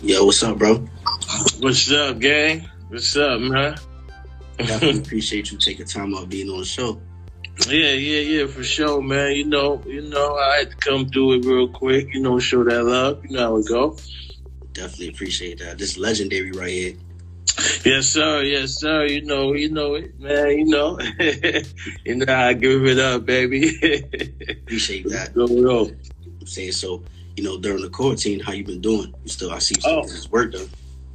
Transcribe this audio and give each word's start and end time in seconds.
Yo, 0.00 0.24
what's 0.24 0.44
up, 0.44 0.58
bro? 0.58 0.76
What's 1.58 1.90
up, 1.90 2.20
gang? 2.20 2.68
What's 2.88 3.16
up, 3.16 3.40
man? 3.40 3.76
Definitely 4.58 5.00
appreciate 5.04 5.50
you 5.50 5.58
taking 5.58 5.86
time 5.86 6.14
out 6.14 6.28
being 6.28 6.48
on 6.48 6.60
the 6.60 6.64
show. 6.64 7.00
Yeah, 7.66 7.94
yeah, 7.94 8.20
yeah, 8.20 8.46
for 8.46 8.62
sure, 8.62 9.02
man. 9.02 9.32
You 9.32 9.44
know, 9.46 9.82
you 9.84 10.02
know, 10.02 10.36
I 10.36 10.58
had 10.58 10.70
to 10.70 10.76
come 10.76 11.08
through 11.08 11.32
it 11.32 11.46
real 11.46 11.68
quick. 11.68 12.14
You 12.14 12.20
know, 12.20 12.38
show 12.38 12.62
that 12.62 12.84
love. 12.84 13.24
You 13.24 13.36
know 13.36 13.40
how 13.40 13.56
it 13.56 13.66
go. 13.68 13.96
Definitely 14.72 15.08
appreciate 15.08 15.58
that. 15.58 15.78
This 15.78 15.98
legendary 15.98 16.52
right 16.52 16.70
here. 16.70 16.94
Yes, 17.84 18.06
sir. 18.06 18.42
Yes, 18.42 18.78
sir. 18.78 19.06
You 19.06 19.22
know, 19.22 19.54
you 19.54 19.68
know 19.68 19.96
it, 19.96 20.18
man. 20.20 20.58
You 20.58 20.64
know, 20.66 21.00
you 22.04 22.14
know 22.14 22.32
I 22.32 22.52
give 22.52 22.86
it 22.86 23.00
up, 23.00 23.26
baby. 23.26 23.66
Appreciate 24.48 25.08
that. 25.08 25.34
Go, 25.34 25.48
go. 25.48 25.90
I'm 26.40 26.46
saying 26.46 26.70
so. 26.70 27.02
You 27.38 27.44
know, 27.44 27.56
during 27.56 27.82
the 27.82 27.88
quarantine, 27.88 28.40
how 28.40 28.50
you 28.50 28.64
been 28.64 28.80
doing? 28.80 29.14
You 29.22 29.28
still, 29.30 29.52
I 29.52 29.60
see 29.60 29.76
you 29.76 29.80
still 29.82 29.98
Oh. 30.00 30.02
this 30.02 30.28
work 30.28 30.50
done. 30.54 30.68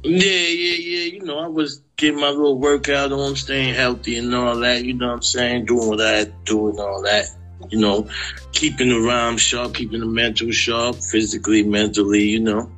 Yeah, 0.04 0.20
yeah, 0.22 0.76
yeah. 0.76 1.04
You 1.12 1.20
know, 1.22 1.38
I 1.38 1.48
was 1.48 1.82
getting 1.98 2.18
my 2.18 2.30
little 2.30 2.58
workout 2.58 3.12
on, 3.12 3.36
staying 3.36 3.74
healthy 3.74 4.16
and 4.16 4.34
all 4.34 4.56
that. 4.60 4.86
You 4.86 4.94
know 4.94 5.08
what 5.08 5.14
I'm 5.16 5.22
saying? 5.22 5.66
Doing 5.66 5.86
what 5.86 6.00
I 6.00 6.12
had 6.12 6.26
to 6.28 6.34
do 6.46 6.68
and 6.70 6.80
all 6.80 7.02
that. 7.02 7.26
You 7.68 7.78
know, 7.78 8.08
keeping 8.52 8.88
the 8.88 9.00
rhyme 9.00 9.36
sharp, 9.36 9.74
keeping 9.74 10.00
the 10.00 10.06
mental 10.06 10.50
sharp, 10.50 10.96
physically, 10.96 11.62
mentally, 11.62 12.24
you 12.24 12.40
know. 12.40 12.70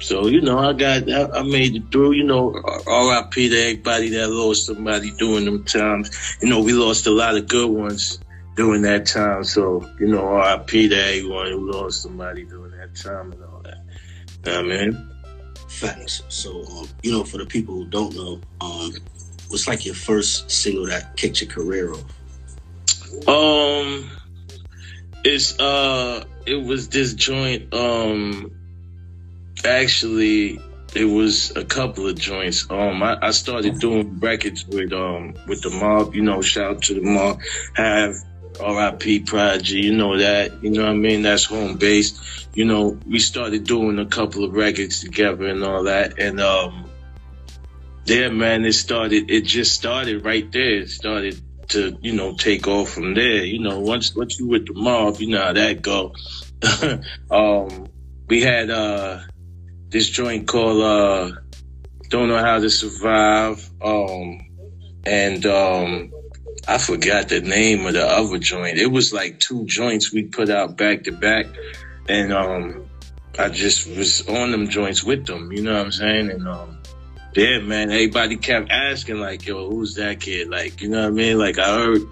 So, 0.00 0.26
you 0.26 0.42
know, 0.42 0.58
I 0.58 0.74
got, 0.74 1.10
I, 1.10 1.38
I 1.38 1.42
made 1.42 1.76
it 1.76 1.84
through, 1.90 2.12
you 2.12 2.24
know, 2.24 2.50
RIP 2.52 3.32
to 3.32 3.60
everybody 3.62 4.10
that 4.10 4.28
lost 4.28 4.66
somebody 4.66 5.10
during 5.12 5.46
them 5.46 5.64
times. 5.64 6.10
You 6.42 6.50
know, 6.50 6.60
we 6.60 6.74
lost 6.74 7.06
a 7.06 7.10
lot 7.10 7.38
of 7.38 7.48
good 7.48 7.70
ones 7.70 8.18
during 8.60 8.82
that 8.82 9.06
time. 9.06 9.42
So, 9.42 9.88
you 9.98 10.06
know, 10.06 10.36
RIP 10.36 10.68
to 10.68 10.94
everyone 10.94 11.46
who 11.46 11.72
lost 11.72 12.02
somebody 12.02 12.44
during 12.44 12.76
that 12.76 12.94
time 12.94 13.32
and 13.32 13.42
all 13.42 13.62
that. 13.62 13.78
I 14.44 14.60
mean? 14.60 15.10
Facts. 15.66 16.22
So, 16.28 16.66
um, 16.76 16.86
you 17.02 17.10
know, 17.10 17.24
for 17.24 17.38
the 17.38 17.46
people 17.46 17.74
who 17.74 17.86
don't 17.86 18.14
know, 18.14 18.38
um, 18.60 18.92
what's 19.48 19.66
like 19.66 19.86
your 19.86 19.94
first 19.94 20.50
single 20.50 20.84
that 20.88 21.16
kicked 21.16 21.40
your 21.40 21.48
career 21.48 21.94
off? 21.94 22.04
Um, 23.26 24.10
it's 25.24 25.58
uh, 25.58 26.24
it 26.44 26.62
was 26.62 26.90
this 26.90 27.14
joint. 27.14 27.72
Um, 27.72 28.52
actually, 29.64 30.60
it 30.94 31.06
was 31.06 31.56
a 31.56 31.64
couple 31.64 32.06
of 32.06 32.18
joints. 32.18 32.70
Um, 32.70 33.02
I, 33.02 33.16
I 33.22 33.30
started 33.30 33.78
doing 33.78 34.18
records 34.20 34.66
with 34.66 34.92
um 34.92 35.34
with 35.46 35.62
the 35.62 35.70
mob. 35.70 36.14
You 36.14 36.20
know, 36.20 36.42
shout 36.42 36.76
out 36.76 36.82
to 36.82 36.94
the 36.94 37.00
mob. 37.00 37.40
Have 37.74 38.16
R.I.P. 38.58 39.20
Prodigy. 39.20 39.80
You 39.80 39.96
know 39.96 40.18
that. 40.18 40.62
You 40.62 40.70
know 40.70 40.84
what 40.84 40.90
I 40.90 40.94
mean? 40.94 41.22
That's 41.22 41.44
home 41.44 41.76
base. 41.76 42.46
You 42.54 42.64
know, 42.64 42.98
we 43.06 43.18
started 43.18 43.64
doing 43.64 43.98
a 43.98 44.06
couple 44.06 44.44
of 44.44 44.54
records 44.54 45.00
together 45.00 45.46
and 45.46 45.62
all 45.62 45.84
that. 45.84 46.18
And 46.18 46.40
um, 46.40 46.90
there, 48.04 48.32
man, 48.32 48.64
it 48.64 48.72
started. 48.72 49.30
It 49.30 49.42
just 49.42 49.72
started 49.74 50.24
right 50.24 50.50
there. 50.50 50.80
It 50.80 50.90
started 50.90 51.40
to 51.68 51.96
you 52.00 52.12
know 52.12 52.34
take 52.34 52.66
off 52.66 52.90
from 52.90 53.14
there. 53.14 53.44
You 53.44 53.60
know, 53.60 53.78
once 53.80 54.14
once 54.14 54.38
you 54.38 54.48
with 54.48 54.66
the 54.66 54.74
mob, 54.74 55.20
you 55.20 55.28
know 55.28 55.42
how 55.42 55.52
that 55.52 55.82
go. 55.82 56.14
um, 57.30 57.88
we 58.28 58.42
had 58.42 58.70
uh 58.70 59.20
this 59.88 60.08
joint 60.08 60.46
called 60.46 60.82
uh 60.82 61.36
Don't 62.08 62.28
Know 62.28 62.38
How 62.38 62.58
to 62.58 62.70
Survive. 62.70 63.68
Um, 63.80 64.46
and 65.04 65.46
um, 65.46 66.12
I 66.68 66.78
forgot 66.78 67.28
the 67.28 67.40
name 67.40 67.86
of 67.86 67.94
the 67.94 68.06
other 68.06 68.38
joint. 68.38 68.78
It 68.78 68.86
was 68.86 69.12
like 69.12 69.38
two 69.40 69.64
joints 69.66 70.12
we 70.12 70.24
put 70.24 70.50
out 70.50 70.76
back 70.76 71.04
to 71.04 71.12
back, 71.12 71.46
and 72.08 72.32
um, 72.32 72.86
I 73.38 73.48
just 73.48 73.86
was 73.88 74.26
on 74.28 74.50
them 74.52 74.68
joints 74.68 75.02
with 75.02 75.26
them. 75.26 75.50
You 75.52 75.62
know 75.62 75.74
what 75.74 75.86
I'm 75.86 75.92
saying? 75.92 76.30
And 76.30 76.46
um. 76.48 76.76
Yeah, 77.34 77.60
man. 77.60 77.90
Everybody 77.92 78.36
kept 78.36 78.70
asking, 78.72 79.18
like, 79.20 79.46
"Yo, 79.46 79.70
who's 79.70 79.94
that 79.94 80.20
kid?" 80.20 80.48
Like, 80.50 80.80
you 80.82 80.88
know 80.88 81.02
what 81.02 81.08
I 81.08 81.10
mean? 81.10 81.38
Like, 81.38 81.58
I 81.60 81.76
heard, 81.76 82.02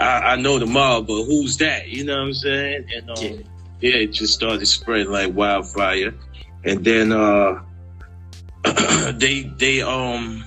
I, 0.00 0.32
I 0.32 0.36
know 0.36 0.58
them 0.58 0.76
all, 0.76 1.02
but 1.02 1.24
who's 1.24 1.56
that? 1.58 1.88
You 1.88 2.04
know 2.04 2.16
what 2.16 2.26
I'm 2.26 2.34
saying? 2.34 2.84
And 2.96 3.10
um, 3.10 3.16
Yeah. 3.22 3.30
yeah, 3.80 3.96
it 4.02 4.12
just 4.12 4.34
started 4.34 4.66
spreading 4.66 5.12
like 5.12 5.32
wildfire. 5.32 6.12
And 6.64 6.84
then 6.84 7.12
uh, 7.12 7.62
they 9.12 9.42
they 9.58 9.82
um, 9.82 10.44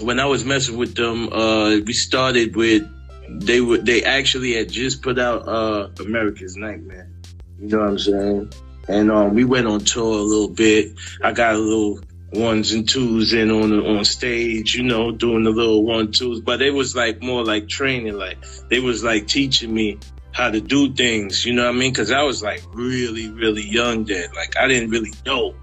when 0.00 0.20
I 0.20 0.26
was 0.26 0.44
messing 0.44 0.76
with 0.76 0.94
them, 0.94 1.32
uh, 1.32 1.76
we 1.84 1.92
started 1.92 2.56
with 2.56 2.88
they 3.28 3.60
were 3.60 3.78
they 3.78 4.02
actually 4.02 4.54
had 4.54 4.70
just 4.70 5.02
put 5.02 5.18
out 5.18 5.48
uh 5.48 5.88
Amerikaz 5.94 6.56
Nightmare. 6.56 7.10
You 7.58 7.68
know 7.68 7.78
what 7.78 7.88
I'm 7.88 7.98
saying? 7.98 8.52
And 8.88 9.10
um, 9.10 9.34
we 9.34 9.44
went 9.44 9.66
on 9.66 9.80
tour 9.80 10.18
a 10.18 10.22
little 10.22 10.48
bit. 10.48 10.92
I 11.22 11.32
got 11.32 11.54
a 11.54 11.58
little 11.58 12.00
ones 12.32 12.72
and 12.72 12.88
twos 12.88 13.32
in 13.32 13.50
on 13.50 13.72
on 13.72 14.04
stage, 14.04 14.74
you 14.74 14.82
know, 14.82 15.12
doing 15.12 15.44
the 15.44 15.50
little 15.50 15.84
one 15.84 16.12
twos. 16.12 16.40
But 16.40 16.62
it 16.62 16.72
was 16.72 16.94
like 16.94 17.22
more 17.22 17.44
like 17.44 17.68
training, 17.68 18.14
like 18.14 18.38
they 18.70 18.80
was 18.80 19.02
like 19.02 19.26
teaching 19.26 19.72
me 19.72 19.98
how 20.32 20.50
to 20.50 20.60
do 20.60 20.92
things. 20.92 21.44
You 21.44 21.54
know 21.54 21.64
what 21.64 21.74
I 21.74 21.78
mean? 21.78 21.92
Because 21.92 22.10
I 22.10 22.22
was 22.22 22.42
like 22.42 22.62
really, 22.72 23.30
really 23.30 23.62
young 23.62 24.04
then. 24.04 24.28
Like 24.34 24.56
I 24.58 24.68
didn't 24.68 24.90
really 24.90 25.12
know 25.24 25.54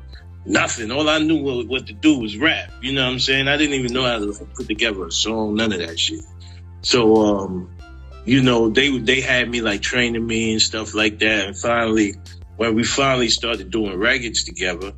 nothing. 0.45 0.91
All 0.91 1.09
I 1.09 1.19
knew 1.19 1.65
what, 1.65 1.87
to 1.87 1.93
do 1.93 2.19
was 2.19 2.37
rap. 2.37 2.69
You 2.81 2.93
know 2.93 3.05
what 3.05 3.13
I'm 3.13 3.19
saying? 3.19 3.47
I 3.47 3.57
didn't 3.57 3.75
even 3.75 3.93
know 3.93 4.03
how 4.03 4.19
to 4.19 4.33
put 4.55 4.67
together 4.67 5.05
a 5.05 5.11
song. 5.11 5.55
None 5.55 5.73
of 5.73 5.79
that 5.79 5.99
shit. 5.99 6.21
So 6.81 7.15
um, 7.15 7.69
you 8.25 8.41
know, 8.41 8.69
they 8.69 8.97
they 8.97 9.21
had 9.21 9.49
me 9.49 9.61
like 9.61 9.81
training 9.81 10.25
me 10.25 10.53
and 10.53 10.61
stuff 10.61 10.93
like 10.93 11.19
that. 11.19 11.47
And 11.47 11.57
finally, 11.57 12.15
when 12.55 12.75
we 12.75 12.83
finally 12.83 13.29
started 13.29 13.71
doing 13.71 13.97
records 13.97 14.43
together, 14.43 14.93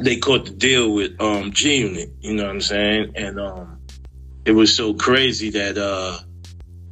they 0.00 0.16
caught 0.16 0.46
the 0.46 0.52
deal 0.52 0.92
with 0.92 1.20
um 1.20 1.52
G 1.52 1.78
Unit, 1.78 2.10
you 2.20 2.34
know 2.34 2.44
what 2.44 2.50
I'm 2.50 2.60
saying? 2.60 3.12
And 3.14 3.40
um 3.40 3.80
it 4.44 4.52
was 4.52 4.76
so 4.76 4.94
crazy 4.94 5.50
that 5.50 5.78
uh 5.78 6.18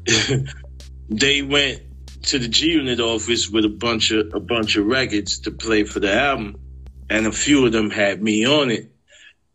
they 1.09 1.43
went 1.43 1.83
to 2.25 2.39
the 2.39 2.49
G 2.49 2.73
Unit 2.73 3.01
office 3.01 3.49
with 3.49 3.65
a 3.65 3.69
bunch 3.69 4.11
of 4.11 4.33
a 4.35 4.41
bunch 4.41 4.77
of 4.77 4.87
records 4.87 5.41
to 5.41 5.51
play 5.51 5.85
for 5.85 6.01
the 6.01 6.13
album, 6.13 6.57
and 7.11 7.27
a 7.27 7.33
few 7.33 7.67
of 7.67 7.73
them 7.73 7.91
had 7.91 8.23
me 8.23 8.47
on 8.47 8.71
it. 8.71 8.91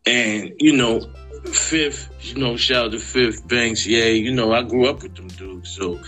And 0.05 0.53
you 0.59 0.75
know, 0.75 1.01
Fifth, 1.45 2.09
you 2.21 2.41
know, 2.41 2.55
shout 2.55 2.85
out 2.85 2.91
to 2.91 2.99
Fifth 2.99 3.47
Banks, 3.47 3.85
yeah, 3.87 4.05
you 4.05 4.31
know, 4.31 4.53
I 4.53 4.61
grew 4.61 4.87
up 4.87 5.01
with 5.01 5.15
them 5.15 5.27
dudes, 5.27 5.71
so 5.71 5.99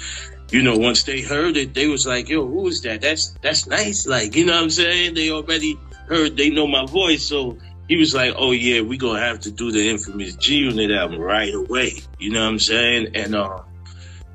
you 0.51 0.61
know, 0.61 0.77
once 0.77 1.03
they 1.03 1.21
heard 1.21 1.57
it, 1.57 1.73
they 1.73 1.87
was 1.87 2.05
like, 2.05 2.29
"Yo, 2.29 2.45
who 2.45 2.67
is 2.67 2.81
that? 2.81 3.01
That's 3.01 3.31
that's 3.41 3.67
Nyce." 3.67 4.07
Like, 4.07 4.35
you 4.35 4.45
know 4.45 4.53
what 4.53 4.63
I'm 4.63 4.69
saying? 4.69 5.15
They 5.15 5.31
already 5.31 5.79
heard, 6.07 6.37
they 6.37 6.51
know 6.51 6.67
my 6.67 6.85
voice, 6.85 7.25
so 7.25 7.57
he 7.87 7.97
was 7.97 8.13
like, 8.13 8.35
"Oh 8.37 8.51
yeah, 8.51 8.81
we 8.81 8.97
gonna 8.97 9.19
have 9.19 9.39
to 9.41 9.51
do 9.51 9.71
the 9.71 9.89
infamous 9.89 10.35
G 10.35 10.57
Unit 10.57 10.91
album 10.91 11.19
right 11.19 11.51
away." 11.51 12.01
You 12.19 12.31
know 12.31 12.41
what 12.41 12.49
I'm 12.49 12.59
saying? 12.59 13.15
And 13.15 13.33
uh, 13.33 13.61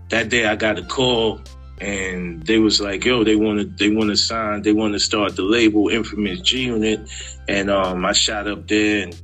that 0.08 0.28
day 0.28 0.44
I 0.44 0.56
got 0.56 0.78
a 0.80 0.82
call, 0.82 1.40
and 1.80 2.42
they 2.44 2.58
was 2.58 2.80
like, 2.80 3.04
"Yo, 3.04 3.24
they 3.24 3.36
want 3.36 3.60
to 3.60 3.64
they 3.64 3.94
want 3.94 4.10
to 4.10 4.16
sign, 4.16 4.62
they 4.62 4.72
want 4.72 4.94
to 4.94 5.00
start 5.00 5.36
the 5.36 5.42
label 5.42 5.88
Infamous 5.88 6.40
G 6.40 6.64
Unit," 6.64 7.00
and 7.48 7.70
um, 7.70 8.04
I 8.04 8.12
shot 8.12 8.48
up 8.48 8.66
there 8.68 9.04
and 9.04 9.20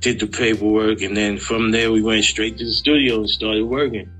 did 0.00 0.20
the 0.20 0.26
paperwork, 0.26 1.00
and 1.02 1.16
then 1.16 1.38
from 1.38 1.70
there 1.70 1.92
we 1.92 2.02
went 2.02 2.24
straight 2.24 2.58
to 2.58 2.64
the 2.64 2.72
studio 2.72 3.20
and 3.20 3.30
started 3.30 3.64
working, 3.64 4.10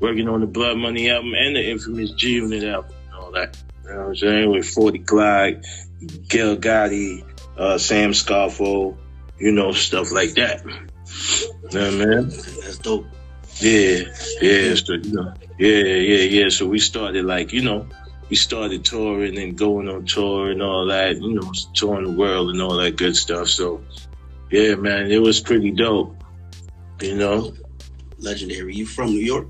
working 0.00 0.28
on 0.28 0.40
the 0.40 0.46
Blood 0.46 0.78
Money 0.78 1.10
album 1.10 1.34
and 1.34 1.56
the 1.56 1.70
Infamous 1.70 2.10
G 2.12 2.34
Unit 2.34 2.64
album 2.64 2.92
and 3.06 3.14
all 3.14 3.32
that. 3.32 3.56
You 3.84 3.90
know 3.90 3.98
what 3.98 4.08
I'm 4.08 4.16
saying? 4.16 4.50
With 4.50 4.66
40 4.66 4.98
Glocc, 5.00 5.64
Gil 6.28 6.56
Gotti, 6.56 7.24
uh, 7.56 7.78
Sam 7.78 8.10
Scarfo, 8.12 8.96
you 9.38 9.52
know, 9.52 9.72
stuff 9.72 10.10
like 10.10 10.34
that. 10.34 10.64
You 10.64 10.70
know 10.72 10.80
what 11.62 11.76
I 11.76 11.90
mean? 11.90 12.28
That's 12.28 12.78
dope. 12.78 13.06
Yeah, 13.58 14.00
yeah, 14.42 14.74
so, 14.74 14.94
you 14.94 15.12
know, 15.12 15.32
yeah, 15.58 15.82
yeah, 15.82 16.42
yeah. 16.42 16.48
So 16.48 16.66
we 16.66 16.78
started 16.78 17.24
like, 17.24 17.52
you 17.52 17.62
know, 17.62 17.88
we 18.28 18.36
started 18.36 18.84
touring 18.84 19.38
and 19.38 19.56
going 19.56 19.88
on 19.88 20.04
tour 20.04 20.50
and 20.50 20.62
all 20.62 20.86
that, 20.86 21.16
you 21.16 21.34
know, 21.34 21.52
touring 21.74 22.04
the 22.04 22.10
world 22.10 22.50
and 22.50 22.60
all 22.60 22.76
that 22.76 22.96
good 22.96 23.16
stuff. 23.16 23.48
So, 23.48 23.82
yeah, 24.50 24.74
man, 24.74 25.10
it 25.10 25.22
was 25.22 25.40
pretty 25.40 25.70
dope. 25.70 26.16
You 27.00 27.16
know, 27.16 27.54
Legendary. 28.18 28.74
You 28.74 28.86
from 28.86 29.10
New 29.10 29.24
York? 29.24 29.48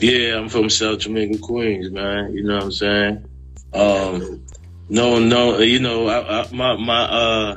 yeah, 0.00 0.36
I'm 0.36 0.48
from 0.48 0.70
South 0.70 1.00
Jamaica, 1.00 1.38
Queens, 1.38 1.90
man. 1.90 2.32
You 2.32 2.44
know 2.44 2.56
what 2.56 2.64
I'm 2.64 2.72
saying? 2.72 3.28
Um, 3.72 4.46
no, 4.88 5.18
no, 5.18 5.58
you 5.58 5.80
know, 5.80 6.06
I, 6.08 6.42
I, 6.42 6.52
my 6.52 6.76
my 6.76 7.02
uh, 7.02 7.56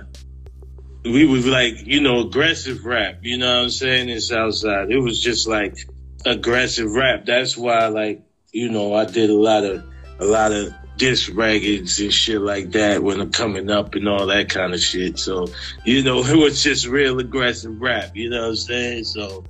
we 1.04 1.26
was 1.26 1.46
like, 1.46 1.86
you 1.86 2.02
know, 2.02 2.28
aggressive 2.28 2.86
rap. 2.86 3.20
You 3.22 3.38
know 3.38 3.58
what 3.58 3.64
I'm 3.64 3.70
saying? 3.70 4.10
In 4.10 4.20
Southside, 4.20 4.92
it 4.92 5.00
was 5.00 5.22
just 5.22 5.48
like 5.48 5.88
aggressive 6.26 6.92
rap. 6.94 7.26
That's 7.26 7.58
why, 7.58 7.88
like, 7.88 8.22
you 8.52 8.70
know, 8.70 8.94
I 8.94 9.06
did 9.06 9.30
a 9.30 9.36
lot 9.36 9.64
of 9.64 9.84
a 10.20 10.26
lot 10.26 10.52
of 10.52 10.74
diss 10.98 11.30
records 11.30 12.00
and 12.00 12.14
shit 12.14 12.42
like 12.42 12.72
that 12.72 13.02
when 13.02 13.22
I'm 13.22 13.32
coming 13.32 13.72
up 13.72 13.96
and 13.96 14.08
all 14.08 14.26
that 14.28 14.50
kind 14.50 14.74
of 14.74 14.82
shit. 14.82 15.18
So, 15.18 15.48
you 15.86 16.04
know, 16.04 16.20
it 16.24 16.36
was 16.36 16.62
just 16.62 16.88
real 16.88 17.20
aggressive 17.20 17.80
rap. 17.82 18.16
You 18.16 18.30
know 18.30 18.42
what 18.42 18.50
I'm 18.50 18.56
saying? 18.56 19.04
So, 19.06 19.44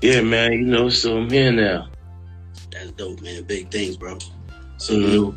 yeah, 0.00 0.20
man. 0.20 0.52
You 0.52 0.66
know, 0.66 0.88
so 0.90 1.16
I'm 1.16 1.30
here 1.30 1.50
now. 1.50 1.88
That's 2.70 2.90
dope, 2.92 3.22
man. 3.22 3.44
Big 3.44 3.70
things, 3.70 3.96
bro. 3.96 4.18
So 4.76 4.94
Mhm. 4.94 5.00
you 5.00 5.20
know, 5.20 5.34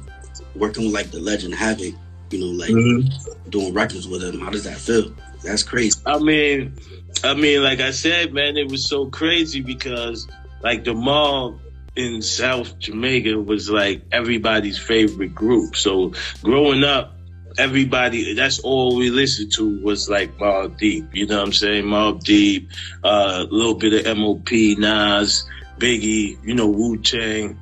working 0.55 0.85
with 0.85 0.93
like 0.93 1.11
the 1.11 1.19
legend 1.19 1.55
Havoc, 1.55 1.93
you 2.31 2.39
know, 2.39 2.47
like 2.47 2.71
mm-hmm. 2.71 3.49
doing 3.49 3.73
records 3.73 4.07
with 4.07 4.23
him. 4.23 4.39
How 4.39 4.49
does 4.49 4.65
that 4.65 4.77
feel? 4.77 5.13
That's 5.43 5.63
crazy. 5.63 5.99
I 6.05 6.19
mean, 6.19 6.75
I 7.23 7.33
mean, 7.33 7.63
like 7.63 7.79
I 7.79 7.91
said, 7.91 8.33
man, 8.33 8.57
it 8.57 8.69
was 8.69 8.87
so 8.87 9.07
crazy 9.07 9.61
because 9.61 10.27
like 10.61 10.83
the 10.83 10.93
mob 10.93 11.59
in 11.95 12.21
South 12.21 12.77
Jamaica 12.79 13.39
was 13.39 13.69
like 13.69 14.03
everybody's 14.11 14.77
favorite 14.77 15.33
group. 15.33 15.75
So 15.75 16.13
growing 16.43 16.83
up, 16.83 17.17
everybody 17.57 18.33
that's 18.33 18.59
all 18.59 18.95
we 18.95 19.09
listened 19.09 19.51
to 19.53 19.81
was 19.81 20.09
like 20.09 20.37
Mobb 20.37 20.77
Deep. 20.77 21.09
You 21.13 21.25
know 21.25 21.37
what 21.37 21.47
I'm 21.47 21.53
saying? 21.53 21.85
Mobb 21.85 22.23
Deep, 22.23 22.69
a 23.03 23.07
uh, 23.07 23.47
little 23.49 23.75
bit 23.75 24.05
of 24.05 24.17
MOP, 24.17 24.51
Nas, 24.77 25.49
Biggie, 25.77 26.37
you 26.43 26.53
know, 26.53 26.67
Wu 26.67 26.97
Tang, 26.97 27.59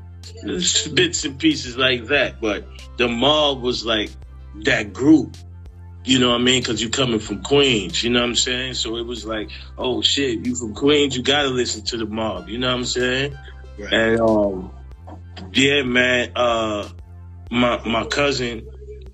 bits 0.94 1.25
and 1.25 1.39
pieces 1.39 1.77
like 1.77 2.06
that. 2.07 2.42
But 2.42 2.66
the 2.98 3.07
mob 3.07 3.62
was 3.62 3.86
like 3.86 4.12
that 4.63 4.94
group. 4.94 5.38
You 6.05 6.19
know 6.19 6.29
what 6.29 6.41
I 6.41 6.43
mean? 6.43 6.61
Because 6.61 6.81
you 6.81 6.89
coming 6.89 7.19
from 7.19 7.41
Queens, 7.41 8.03
you 8.03 8.11
know 8.11 8.21
what 8.21 8.29
I'm 8.29 8.35
saying? 8.35 8.75
So 8.75 8.97
it 8.97 9.05
was 9.05 9.25
like, 9.25 9.49
oh 9.77 10.01
shit, 10.01 10.45
you 10.45 10.55
from 10.55 10.75
Queens, 10.75 11.17
you 11.17 11.23
gotta 11.23 11.49
listen 11.49 11.83
to 11.85 11.97
the 11.97 12.05
mob. 12.05 12.47
You 12.47 12.59
know 12.59 12.67
what 12.67 12.77
I'm 12.77 12.85
saying? 12.85 13.37
Right. 13.79 13.93
And 13.93 14.21
um, 14.21 14.71
yeah, 15.51 15.81
man. 15.81 16.31
Uh, 16.35 16.89
my 17.49 17.81
my 17.85 18.05
cousin, 18.05 18.67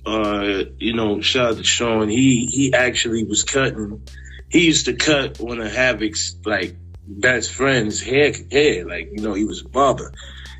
uh, 0.05 0.63
you 0.77 0.93
know, 0.93 1.21
shout 1.21 1.51
out 1.51 1.57
to 1.57 1.63
Sean. 1.63 2.09
He 2.09 2.47
he 2.47 2.73
actually 2.73 3.23
was 3.23 3.43
cutting. 3.43 4.07
He 4.49 4.65
used 4.65 4.85
to 4.85 4.93
cut 4.93 5.39
one 5.39 5.61
of 5.61 5.71
Havoc's 5.71 6.35
like 6.45 6.75
best 7.07 7.51
friend's 7.51 8.01
hair 8.01 8.33
hair. 8.51 8.85
Like 8.85 9.09
you 9.11 9.21
know, 9.21 9.33
he 9.33 9.45
was 9.45 9.61
a 9.61 9.67
barber, 9.67 10.13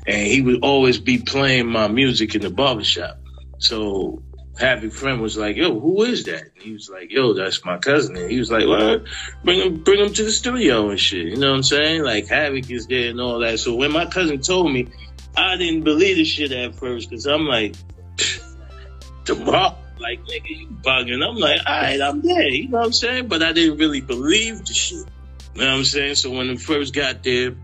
and 0.06 0.26
he 0.26 0.40
would 0.40 0.62
always 0.62 0.98
be 0.98 1.18
playing 1.18 1.68
my 1.68 1.88
music 1.88 2.34
in 2.34 2.42
the 2.42 2.50
barbershop. 2.50 3.18
So 3.58 4.22
Havoc 4.58 4.92
friend 4.92 5.20
was 5.20 5.36
like, 5.36 5.56
"Yo, 5.56 5.78
who 5.78 6.02
is 6.02 6.24
that?" 6.24 6.42
And 6.42 6.62
he 6.62 6.72
was 6.72 6.90
like, 6.90 7.10
"Yo, 7.10 7.32
that's 7.32 7.64
my 7.64 7.78
cousin." 7.78 8.16
And 8.16 8.30
he 8.30 8.38
was 8.38 8.50
like, 8.50 8.66
"Well, 8.66 9.00
bring 9.42 9.60
him, 9.60 9.76
bring 9.82 10.00
him 10.00 10.12
to 10.12 10.24
the 10.24 10.30
studio 10.30 10.90
and 10.90 11.00
shit." 11.00 11.26
You 11.26 11.36
know 11.36 11.50
what 11.50 11.56
I'm 11.56 11.62
saying? 11.62 12.02
Like 12.02 12.28
Havoc 12.28 12.70
is 12.70 12.86
there 12.86 13.10
and 13.10 13.20
all 13.20 13.38
that. 13.40 13.60
So 13.60 13.74
when 13.74 13.92
my 13.92 14.06
cousin 14.06 14.40
told 14.40 14.70
me, 14.70 14.88
I 15.36 15.56
didn't 15.56 15.84
believe 15.84 16.16
the 16.16 16.24
shit 16.24 16.52
at 16.52 16.74
first 16.74 17.08
because 17.08 17.26
I'm 17.26 17.46
like, 17.46 17.74
tomorrow, 19.24 19.76
like 19.98 20.22
nigga, 20.24 20.48
you 20.50 20.68
bugging. 20.68 21.26
I'm 21.26 21.36
like, 21.36 21.60
all 21.66 21.80
right, 21.80 22.00
I'm 22.00 22.20
there. 22.20 22.48
You 22.48 22.68
know 22.68 22.78
what 22.78 22.86
I'm 22.86 22.92
saying? 22.92 23.28
But 23.28 23.42
I 23.42 23.52
didn't 23.52 23.78
really 23.78 24.02
believe 24.02 24.66
the 24.66 24.74
shit. 24.74 25.06
You 25.54 25.60
know 25.62 25.66
what 25.66 25.78
I'm 25.78 25.84
saying? 25.84 26.16
So 26.16 26.30
when 26.30 26.48
we 26.48 26.56
first 26.58 26.94
got 26.94 27.22
there, 27.22 27.54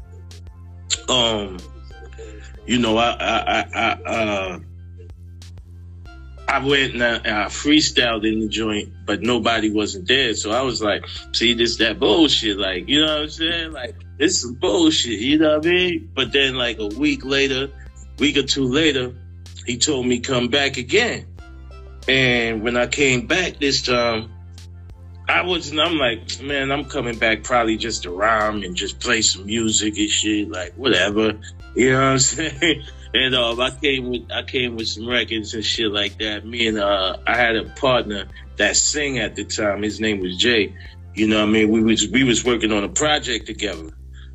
um, 1.09 1.59
you 2.67 2.79
know, 2.79 2.97
I, 2.97 3.11
I, 3.11 3.67
I, 3.75 3.99
I 4.07 4.23
uh 4.23 4.59
I 6.49 6.65
went 6.65 6.95
and 6.95 7.03
I, 7.05 7.45
freestyled 7.47 8.27
in 8.27 8.41
the 8.41 8.49
joint, 8.49 8.89
but 9.05 9.21
nobody 9.21 9.71
wasn't 9.71 10.09
there. 10.09 10.33
So 10.33 10.51
I 10.51 10.63
was 10.63 10.83
like, 10.83 11.05
see, 11.33 11.53
this 11.53 11.77
that 11.77 12.01
bullshit. 12.01 12.57
Like, 12.57 12.89
you 12.89 13.03
know 13.03 13.15
what 13.15 13.23
I'm 13.23 13.29
saying? 13.29 13.73
Like, 13.73 13.97
this 14.17 14.43
is 14.43 14.53
bullshit. 14.53 15.21
You 15.21 15.39
know 15.39 15.59
what 15.59 15.67
I 15.67 15.71
mean? 15.71 16.11
But 16.15 16.33
then 16.33 16.55
like 16.55 16.79
a 16.79 16.87
week 16.87 17.23
later, 17.23 17.69
week 18.19 18.39
or 18.39 18.45
two 18.45 18.65
later, 18.65 19.15
he 19.67 19.77
told 19.77 20.07
me 20.07 20.21
come 20.21 20.49
back 20.49 20.79
again. 20.79 21.27
And 22.09 22.63
when 22.63 22.79
I 22.79 22.87
came 22.87 23.27
back 23.27 23.59
this 23.59 23.83
time, 23.83 24.33
I 25.29 25.43
wasn't, 25.43 25.81
I'm 25.81 25.99
like, 25.99 26.41
man, 26.41 26.73
I'm 26.73 26.87
coming 26.87 27.19
back 27.19 27.45
probably 27.45 27.77
just 27.77 28.05
to 28.05 28.11
rhyme 28.11 28.63
and 28.63 28.75
just 28.75 28.99
play 28.99 29.21
some 29.21 29.45
music 29.45 29.99
and 29.99 30.09
shit, 30.09 30.51
like 30.51 30.73
whatever. 30.77 31.39
You 31.75 31.93
know 31.93 32.01
what 32.01 32.13
I'm 32.13 32.19
saying? 32.19 32.85
And 33.15 33.35
um, 33.35 33.61
I 33.61 33.71
came 33.71 34.11
with 34.11 34.31
I 34.31 34.43
came 34.43 34.77
with 34.77 34.89
some 34.89 35.09
records 35.09 35.55
and 35.55 35.65
shit 35.65 35.91
like 35.91 36.19
that. 36.19 36.45
Me 36.45 36.67
and 36.67 36.79
uh, 36.79 37.17
I 37.27 37.37
had 37.37 37.57
a 37.57 37.65
partner 37.65 38.29
that 38.57 38.77
sang 38.77 39.19
at 39.19 39.35
the 39.35 39.45
time. 39.45 39.83
His 39.83 40.01
name 40.01 40.21
was 40.21 40.37
Jay. 40.37 40.75
You 41.15 41.27
know 41.27 41.41
what 41.41 41.49
I 41.49 41.53
mean? 41.53 41.71
We 41.71 41.83
was 41.83 42.07
we 42.09 42.25
was 42.25 42.45
working 42.45 42.73
on 42.73 42.85
a 42.85 42.89
project 42.89 43.47
together. 43.47 43.91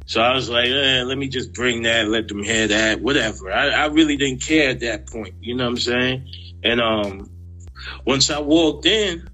So 0.06 0.22
I 0.22 0.34
was 0.36 0.50
like, 0.50 0.68
eh, 0.68 1.04
let 1.04 1.18
me 1.18 1.30
just 1.30 1.54
bring 1.54 1.84
that, 1.84 2.10
let 2.10 2.28
them 2.28 2.44
hear 2.44 2.68
that, 2.68 3.00
whatever. 3.02 3.52
I, 3.52 3.70
I 3.70 3.86
really 3.86 4.18
didn't 4.18 4.42
care 4.42 4.70
at 4.70 4.82
that 4.82 5.08
point. 5.08 5.36
You 5.40 5.56
know 5.56 5.64
what 5.64 5.70
I'm 5.70 5.78
saying? 5.78 6.30
And 6.62 6.82
um, 6.82 7.30
once 8.06 8.30
I 8.30 8.40
walked 8.40 8.86
in, 8.86 9.30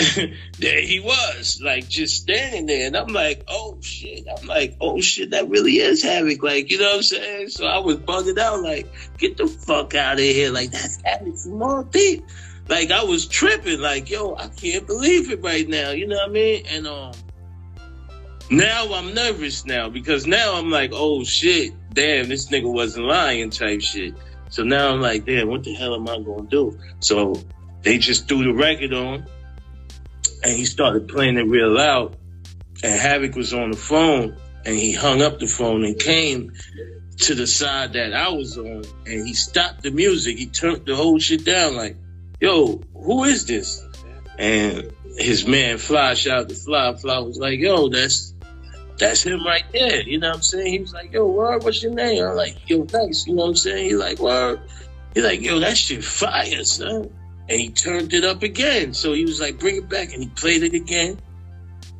there 0.58 0.80
he 0.80 1.00
was, 1.00 1.60
like 1.62 1.88
just 1.88 2.22
standing 2.22 2.66
there. 2.66 2.86
And 2.86 2.96
I'm 2.96 3.12
like, 3.12 3.44
oh 3.48 3.78
shit. 3.80 4.26
I'm 4.28 4.46
like, 4.46 4.76
oh 4.80 5.00
shit, 5.00 5.30
that 5.30 5.48
really 5.48 5.78
is 5.78 6.02
Havoc. 6.02 6.42
Like, 6.42 6.70
you 6.70 6.78
know 6.78 6.86
what 6.86 6.96
I'm 6.96 7.02
saying? 7.02 7.48
So 7.50 7.66
I 7.66 7.78
was 7.78 7.96
bugging 7.96 8.38
out, 8.38 8.62
like, 8.62 8.86
get 9.18 9.36
the 9.36 9.46
fuck 9.46 9.94
out 9.94 10.14
of 10.14 10.20
here. 10.20 10.50
Like, 10.50 10.70
that's 10.70 11.00
Havoc 11.04 11.36
from 11.36 11.62
all 11.62 11.82
deep. 11.84 12.24
Like, 12.68 12.90
I 12.90 13.04
was 13.04 13.26
tripping, 13.26 13.80
like, 13.80 14.10
yo, 14.10 14.36
I 14.36 14.48
can't 14.48 14.86
believe 14.86 15.30
it 15.30 15.42
right 15.42 15.68
now. 15.68 15.90
You 15.90 16.06
know 16.06 16.16
what 16.16 16.28
I 16.28 16.32
mean? 16.32 16.64
And 16.68 16.86
um 16.86 17.12
now 18.50 18.92
I'm 18.92 19.14
nervous 19.14 19.64
now 19.64 19.88
because 19.88 20.26
now 20.26 20.56
I'm 20.56 20.70
like, 20.70 20.90
oh 20.92 21.22
shit, 21.22 21.72
damn, 21.92 22.28
this 22.28 22.48
nigga 22.48 22.70
wasn't 22.70 23.06
lying 23.06 23.50
type 23.50 23.80
shit. 23.80 24.14
So 24.48 24.64
now 24.64 24.92
I'm 24.92 25.00
like, 25.00 25.24
damn, 25.24 25.48
what 25.48 25.62
the 25.62 25.72
hell 25.72 25.94
am 25.94 26.08
I 26.08 26.18
gonna 26.18 26.48
do? 26.48 26.76
So 26.98 27.34
they 27.82 27.98
just 27.98 28.26
threw 28.26 28.42
the 28.42 28.52
record 28.52 28.92
on 28.92 29.24
and 30.42 30.56
he 30.56 30.64
started 30.64 31.08
playing 31.08 31.36
it 31.36 31.46
real 31.46 31.70
loud. 31.70 32.16
And 32.82 32.98
Havoc 32.98 33.34
was 33.34 33.52
on 33.52 33.72
the 33.72 33.76
phone, 33.76 34.36
and 34.64 34.76
he 34.76 34.92
hung 34.92 35.20
up 35.20 35.38
the 35.38 35.46
phone 35.46 35.84
and 35.84 35.98
came 35.98 36.52
to 37.18 37.34
the 37.34 37.46
side 37.46 37.92
that 37.92 38.14
I 38.14 38.30
was 38.30 38.56
on, 38.56 38.84
and 39.06 39.26
he 39.26 39.34
stopped 39.34 39.82
the 39.82 39.90
music. 39.90 40.38
He 40.38 40.46
turned 40.46 40.86
the 40.86 40.96
whole 40.96 41.18
shit 41.18 41.44
down, 41.44 41.76
like, 41.76 41.96
"Yo, 42.40 42.80
who 42.94 43.24
is 43.24 43.44
this?" 43.44 43.84
And 44.38 44.90
his 45.18 45.46
man 45.46 45.76
Fly 45.76 46.14
shouted 46.14 46.48
to 46.48 46.54
Fly. 46.54 46.94
Fly 46.94 47.18
was 47.18 47.38
like, 47.38 47.58
"Yo, 47.58 47.88
that's 47.88 48.32
that's 48.98 49.22
him 49.22 49.44
right 49.44 49.64
there." 49.72 50.02
You 50.02 50.18
know 50.18 50.28
what 50.28 50.36
I'm 50.36 50.42
saying? 50.42 50.72
He 50.72 50.78
was 50.78 50.94
like, 50.94 51.12
"Yo, 51.12 51.26
word, 51.26 51.62
what's 51.62 51.82
your 51.82 51.92
name?" 51.92 52.24
I'm 52.24 52.36
like, 52.36 52.56
"Yo, 52.66 52.84
Nyce." 52.84 53.26
You 53.26 53.34
know 53.34 53.42
what 53.42 53.48
I'm 53.48 53.56
saying? 53.56 53.84
He 53.84 53.94
like, 53.96 54.18
"Word." 54.18 54.60
He 55.14 55.20
like, 55.20 55.42
"Yo, 55.42 55.58
that 55.58 55.76
shit 55.76 56.02
fire, 56.02 56.64
son." 56.64 57.10
And 57.50 57.60
he 57.60 57.68
turned 57.68 58.14
it 58.14 58.24
up 58.24 58.44
again. 58.44 58.94
So 58.94 59.12
he 59.12 59.24
was 59.24 59.40
like, 59.40 59.58
bring 59.58 59.76
it 59.76 59.88
back. 59.88 60.12
And 60.12 60.22
he 60.22 60.28
played 60.28 60.62
it 60.62 60.72
again. 60.72 61.18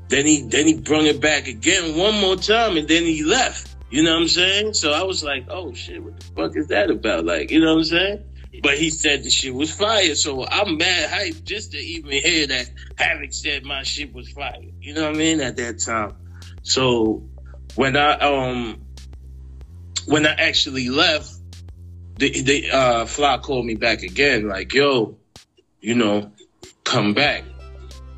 Then 0.09 0.25
he 0.25 0.43
then 0.43 0.67
he 0.67 0.75
brung 0.75 1.07
it 1.07 1.21
back 1.21 1.47
again 1.49 1.97
one 1.97 2.15
more 2.21 2.37
time 2.37 2.77
and 2.77 2.89
then 2.89 3.03
he 3.03 3.23
left. 3.23 3.77
You 3.91 4.05
know 4.05 4.15
what 4.15 4.23
I'm 4.23 4.29
saying? 4.29 4.75
So 4.75 4.93
I 4.93 5.03
was 5.03 5.23
like, 5.25 5.47
oh 5.49 5.73
shit, 5.75 6.03
what 6.03 6.19
the 6.19 6.27
fuck 6.27 6.57
is 6.57 6.69
that 6.69 6.91
about? 6.91 7.25
Like, 7.25 7.51
you 7.51 7.61
know 7.61 7.75
what 7.75 7.79
I'm 7.79 7.85
saying? 7.85 8.25
But 8.63 8.79
he 8.79 8.91
said 8.91 9.25
the 9.25 9.31
shit 9.31 9.55
was 9.55 9.73
fire. 9.73 10.15
So 10.15 10.47
I'm 10.47 10.79
mad 10.79 11.11
hype 11.11 11.45
just 11.45 11.73
to 11.73 11.79
even 11.79 12.11
hear 12.11 12.47
that 12.49 12.71
Havoc 12.97 13.33
said 13.33 13.65
my 13.65 13.83
shit 13.83 14.13
was 14.13 14.31
fire. 14.31 14.55
You 14.81 14.95
know 14.95 15.03
what 15.03 15.15
I 15.15 15.19
mean? 15.19 15.41
At 15.41 15.57
that 15.57 15.81
time. 15.81 16.17
So 16.63 17.29
when 17.75 17.97
I 17.97 18.13
um 18.19 18.85
when 20.07 20.27
I 20.27 20.33
actually 20.33 20.89
left, 20.91 21.33
the 22.17 22.43
the 22.43 22.71
uh 22.71 23.07
Fly 23.07 23.39
called 23.39 23.67
me 23.67 23.75
back 23.75 24.03
again, 24.03 24.49
like, 24.49 24.75
yo, 24.75 25.20
you 25.81 25.95
know, 25.95 26.33
come 26.85 27.15
back. 27.15 27.45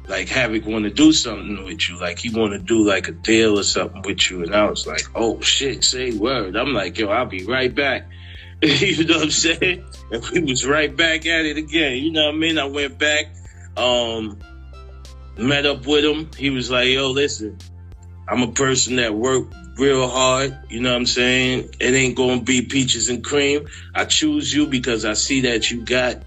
Like 0.09 0.29
Havoc 0.29 0.67
want 0.67 0.85
to 0.85 0.91
do 0.91 1.13
something 1.13 1.65
with 1.65 1.89
you. 1.89 1.99
Like 1.99 2.19
he 2.19 2.31
want 2.31 2.53
to 2.53 2.59
do 2.59 2.85
like 2.87 3.09
a 3.09 3.13
deal 3.13 3.59
or 3.59 3.63
something 3.63 4.03
with 4.03 4.31
you. 4.31 4.43
And 4.43 4.55
I 4.55 4.69
was 4.69 4.87
like, 4.87 5.05
oh 5.15 5.41
shit, 5.41 5.85
say 5.85 6.13
word. 6.13 6.57
I'm 6.57 6.73
like, 6.75 6.99
yo, 6.99 7.09
I'll 7.09 7.27
be 7.27 7.45
right 7.45 7.73
back. 7.73 8.09
you 8.63 9.05
know 9.05 9.17
what 9.17 9.25
I'm 9.25 9.31
saying? 9.31 9.85
And 10.11 10.25
we 10.33 10.41
was 10.41 10.67
right 10.67 10.95
back 10.95 11.27
at 11.27 11.45
it 11.45 11.57
again. 11.57 11.97
You 11.97 12.13
know 12.13 12.27
what 12.27 12.35
I 12.35 12.39
mean? 12.39 12.59
I 12.59 12.65
went 12.65 12.99
back, 12.99 13.27
um, 13.77 14.39
met 15.37 15.67
up 15.67 15.87
with 15.87 16.05
him. 16.05 16.31
He 16.37 16.51
was 16.51 16.71
like, 16.71 16.89
yo, 16.89 17.11
listen, 17.11 17.59
I'm 18.29 18.43
a 18.43 18.53
person 18.53 18.97
that 18.97 19.15
work 19.15 19.47
real 19.79 20.09
hard. 20.09 20.59
You 20.69 20.81
know 20.81 20.91
what 20.91 20.97
I'm 20.97 21.07
saying? 21.07 21.75
It 21.81 21.95
ain't 21.95 22.17
gonna 22.17 22.41
be 22.41 22.63
peaches 22.63 23.09
and 23.09 23.25
cream. 23.25 23.67
I 23.95 24.05
choose 24.05 24.53
you 24.53 24.67
because 24.67 25.05
I 25.05 25.15
see 25.15 25.43
that 25.43 25.71
you 25.71 25.85
got 25.85 26.23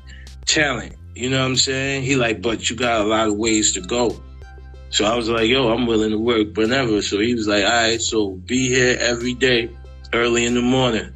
talent. 0.46 0.96
You 1.15 1.29
know 1.29 1.39
what 1.39 1.45
I'm 1.45 1.55
saying? 1.55 2.03
He 2.03 2.17
like, 2.17 2.41
but 2.41 2.69
you 2.69 2.75
got 2.75 3.00
a 3.01 3.05
lot 3.05 3.29
of 3.29 3.38
ways 3.38 3.74
to 3.74 3.81
go. 3.81 4.22
So 4.89 5.05
I 5.05 5.15
was 5.15 5.29
like, 5.29 5.48
yo, 5.48 5.72
I'm 5.72 5.88
willing 5.88 6.12
to 6.12 6.17
work 6.17 6.55
whenever. 6.57 7.01
So 7.01 7.19
he 7.19 7.34
was 7.34 7.48
like, 7.48 7.63
all 7.63 7.69
right, 7.69 8.01
so 8.01 8.31
be 8.31 8.67
here 8.67 8.98
every 9.00 9.34
day, 9.34 9.69
early 10.13 10.45
in 10.45 10.55
the 10.55 10.62
morning, 10.62 11.13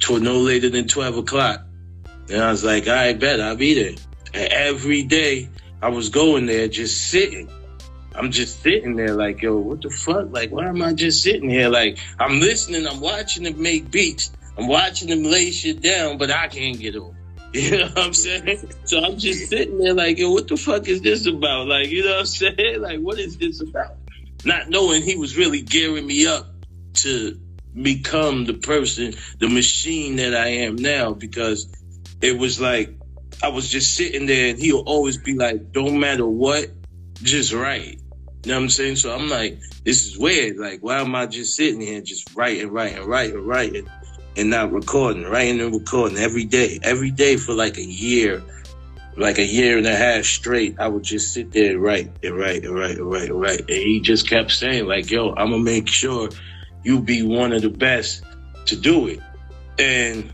to 0.00 0.18
no 0.18 0.38
later 0.38 0.70
than 0.70 0.88
12 0.88 1.18
o'clock. 1.18 1.60
And 2.30 2.42
I 2.42 2.50
was 2.50 2.64
like, 2.64 2.86
right, 2.86 3.18
bet 3.18 3.42
I'll 3.42 3.56
be 3.56 3.74
there. 3.74 3.94
And 4.32 4.52
every 4.52 5.02
day 5.02 5.50
I 5.82 5.90
was 5.90 6.08
going 6.08 6.46
there 6.46 6.68
just 6.68 7.10
sitting. 7.10 7.50
I'm 8.14 8.30
just 8.30 8.62
sitting 8.62 8.96
there 8.96 9.14
like, 9.14 9.42
yo, 9.42 9.56
what 9.58 9.82
the 9.82 9.90
fuck? 9.90 10.28
Like, 10.30 10.50
why 10.50 10.66
am 10.66 10.80
I 10.80 10.94
just 10.94 11.22
sitting 11.22 11.50
here? 11.50 11.68
Like, 11.68 11.98
I'm 12.18 12.40
listening, 12.40 12.86
I'm 12.86 13.00
watching 13.00 13.44
them 13.44 13.60
make 13.60 13.90
beats. 13.90 14.30
I'm 14.56 14.66
watching 14.66 15.08
them 15.08 15.24
lay 15.24 15.50
shit 15.50 15.82
down, 15.82 16.16
but 16.18 16.30
I 16.30 16.48
can't 16.48 16.78
get 16.78 16.96
over. 16.96 17.16
You 17.54 17.78
know 17.78 17.84
what 17.88 17.98
I'm 17.98 18.14
saying? 18.14 18.70
So 18.84 19.04
I'm 19.04 19.18
just 19.18 19.50
sitting 19.50 19.76
there 19.76 19.92
like, 19.92 20.16
yo, 20.16 20.30
what 20.30 20.48
the 20.48 20.56
fuck 20.56 20.88
is 20.88 21.02
this 21.02 21.26
about? 21.26 21.66
Like, 21.66 21.90
you 21.90 22.02
know 22.02 22.12
what 22.12 22.20
I'm 22.20 22.26
saying? 22.26 22.80
Like, 22.80 23.00
what 23.00 23.18
is 23.18 23.36
this 23.36 23.60
about? 23.60 23.96
Not 24.42 24.70
knowing 24.70 25.02
he 25.02 25.16
was 25.16 25.36
really 25.36 25.60
gearing 25.60 26.06
me 26.06 26.26
up 26.26 26.46
to 26.94 27.38
become 27.74 28.46
the 28.46 28.54
person, 28.54 29.12
the 29.38 29.50
machine 29.50 30.16
that 30.16 30.34
I 30.34 30.48
am 30.48 30.76
now, 30.76 31.12
because 31.12 31.70
it 32.22 32.38
was 32.38 32.58
like 32.58 32.94
I 33.42 33.48
was 33.48 33.68
just 33.68 33.96
sitting 33.96 34.26
there 34.26 34.50
and 34.50 34.58
he'll 34.58 34.84
always 34.86 35.18
be 35.18 35.34
like, 35.34 35.72
don't 35.72 36.00
matter 36.00 36.26
what, 36.26 36.70
just 37.22 37.52
write. 37.52 38.00
You 38.44 38.50
know 38.50 38.56
what 38.56 38.62
I'm 38.62 38.70
saying? 38.70 38.96
So 38.96 39.14
I'm 39.14 39.28
like, 39.28 39.60
this 39.84 40.06
is 40.06 40.16
weird. 40.16 40.56
Like, 40.56 40.80
why 40.80 41.00
am 41.00 41.14
I 41.14 41.26
just 41.26 41.56
sitting 41.56 41.80
here 41.80 42.00
just 42.00 42.34
writing, 42.34 42.70
writing, 42.70 43.04
writing, 43.04 43.44
writing, 43.44 43.88
and 44.36 44.50
not 44.50 44.72
recording, 44.72 45.24
writing 45.24 45.60
and 45.60 45.74
recording 45.74 46.18
every 46.18 46.44
day, 46.44 46.78
every 46.82 47.10
day 47.10 47.36
for 47.36 47.52
like 47.52 47.76
a 47.76 47.84
year, 47.84 48.42
like 49.16 49.38
a 49.38 49.44
year 49.44 49.78
and 49.78 49.86
a 49.86 49.94
half 49.94 50.24
straight. 50.24 50.76
I 50.78 50.88
would 50.88 51.02
just 51.02 51.32
sit 51.32 51.52
there 51.52 51.72
and 51.72 51.82
write 51.82 52.10
and 52.22 52.36
write 52.36 52.64
and 52.64 52.74
write 52.74 52.96
and 52.96 53.10
write 53.10 53.30
and 53.30 53.40
write. 53.40 53.60
And 53.60 53.70
he 53.70 54.00
just 54.00 54.28
kept 54.28 54.50
saying, 54.52 54.86
like, 54.86 55.10
yo, 55.10 55.30
I'm 55.30 55.50
gonna 55.50 55.58
make 55.58 55.88
sure 55.88 56.30
you 56.82 57.00
be 57.00 57.22
one 57.22 57.52
of 57.52 57.62
the 57.62 57.70
best 57.70 58.24
to 58.66 58.76
do 58.76 59.08
it. 59.08 59.20
And 59.78 60.32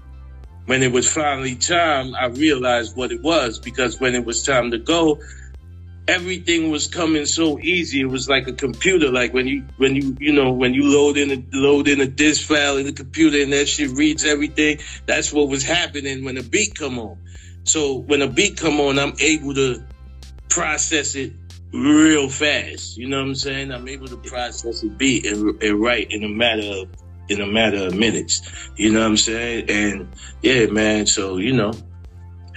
when 0.66 0.82
it 0.82 0.92
was 0.92 1.10
finally 1.10 1.56
time, 1.56 2.14
I 2.14 2.26
realized 2.26 2.96
what 2.96 3.10
it 3.10 3.22
was 3.22 3.58
because 3.58 4.00
when 4.00 4.14
it 4.14 4.24
was 4.24 4.42
time 4.42 4.70
to 4.70 4.78
go, 4.78 5.18
everything 6.08 6.70
was 6.70 6.86
coming 6.86 7.26
so 7.26 7.58
easy. 7.60 8.00
It 8.00 8.06
was 8.06 8.28
like 8.28 8.48
a 8.48 8.52
computer. 8.52 9.12
Like 9.12 9.32
when 9.34 9.46
you 9.46 9.64
when 9.76 9.94
you 9.94 10.16
you 10.18 10.32
know 10.32 10.50
when 10.50 10.74
you 10.74 10.84
load 10.84 11.18
in 11.18 11.30
a 11.30 11.44
load 11.56 11.86
in 11.86 12.00
a 12.00 12.06
disk 12.06 12.48
file 12.48 12.78
in 12.78 12.86
the 12.86 12.92
computer 12.92 13.40
and 13.40 13.52
that 13.52 13.68
shit 13.68 13.90
reads 13.90 14.24
everything. 14.24 14.80
That's 15.06 15.32
what 15.32 15.48
was 15.48 15.62
happening 15.62 16.24
when 16.24 16.38
a 16.38 16.42
beat 16.42 16.74
come 16.74 16.98
on. 16.98 17.18
So 17.64 17.98
when 17.98 18.22
a 18.22 18.26
beat 18.26 18.56
come 18.56 18.80
on, 18.80 18.98
I'm 18.98 19.12
able 19.20 19.54
to 19.54 19.84
process 20.48 21.14
it 21.14 21.32
real 21.72 22.30
fast. 22.30 22.96
You 22.96 23.08
know 23.08 23.18
what 23.18 23.28
I'm 23.28 23.34
saying? 23.34 23.70
I'm 23.70 23.86
able 23.86 24.08
to 24.08 24.16
process 24.16 24.82
a 24.82 24.88
beat 24.88 25.26
and, 25.26 25.62
and 25.62 25.80
write 25.80 26.10
in 26.10 26.24
a 26.24 26.28
matter 26.28 26.66
of 26.66 26.88
in 27.28 27.42
a 27.42 27.46
matter 27.46 27.86
of 27.86 27.94
minutes. 27.94 28.40
You 28.76 28.90
know 28.90 29.00
what 29.00 29.06
I'm 29.08 29.16
saying? 29.18 29.68
And 29.68 30.08
yeah, 30.40 30.66
man. 30.66 31.06
So, 31.06 31.36
you 31.36 31.52
know, 31.52 31.72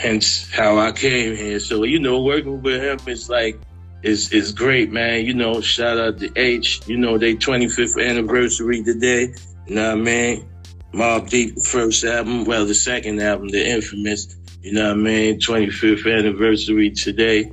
hence 0.01 0.50
how 0.51 0.79
I 0.79 0.91
came 0.91 1.36
here. 1.36 1.60
So, 1.60 1.84
you 1.84 2.00
know, 2.00 2.22
working 2.22 2.62
with 2.62 2.81
him 2.81 3.00
is 3.08 3.29
like, 3.29 3.60
is, 4.01 4.31
is 4.34 4.51
great, 4.51 4.91
man. 4.91 5.25
You 5.25 5.36
know, 5.36 5.62
shout 5.62 6.00
out 6.00 6.17
to 6.20 6.31
H, 6.36 6.81
you 6.88 6.98
know, 6.98 7.20
they 7.20 7.36
25th 7.36 8.03
anniversary 8.03 8.84
today. 8.84 9.34
You 9.67 9.75
know 9.75 9.89
what 9.89 10.00
I 10.00 10.01
mean? 10.01 10.50
Mobb 10.91 11.29
Deep 11.29 11.63
first 11.63 12.03
album, 12.03 12.46
well, 12.46 12.65
the 12.65 12.74
second 12.74 13.22
album, 13.22 13.50
The 13.50 13.65
Infamous. 13.65 14.36
You 14.62 14.74
know 14.74 14.88
what 14.88 14.98
I 14.98 15.01
mean? 15.01 15.39
25th 15.39 16.17
anniversary 16.17 16.91
today. 16.91 17.51